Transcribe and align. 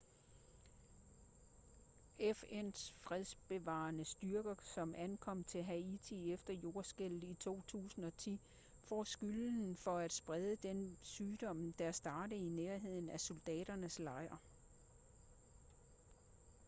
fn's 2.21 2.93
fredsbevarende 3.01 4.05
styrke 4.05 4.65
som 4.65 4.93
ankom 4.97 5.43
til 5.43 5.63
haiti 5.63 6.33
efter 6.33 6.53
jordskælvet 6.53 7.23
i 7.23 7.33
2010 7.33 8.39
får 8.83 9.03
skylden 9.03 9.75
for 9.77 9.97
at 9.97 10.13
sprede 10.13 10.55
den 10.55 10.97
sygdom 11.01 11.73
der 11.73 11.91
startede 11.91 12.39
i 12.45 12.49
nærheden 12.49 13.09
af 13.09 13.19
soldaternes 13.19 13.99
lejr 13.99 14.37